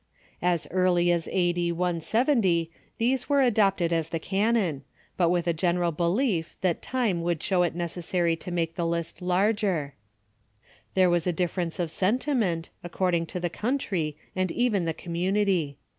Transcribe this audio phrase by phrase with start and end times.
[0.41, 1.75] As early as a.u.
[1.75, 2.67] IVO
[2.97, 4.83] these were accepted as the canon,
[5.15, 9.21] but with a general belief that time w^ould show it necessary to make the list
[9.21, 9.93] larger.
[10.95, 15.77] There was a difference of sentiment, according to the country, and even the community.